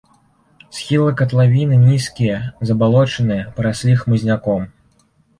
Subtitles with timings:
[0.75, 2.37] Схілы катлавіны нізкія,
[2.69, 4.65] забалочаныя, параслі хмызняком.